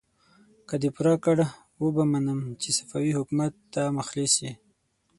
[0.67, 1.37] که دې پوره کړ،
[1.83, 4.51] وبه منم چې صفوي حکومت ته مخلص يې!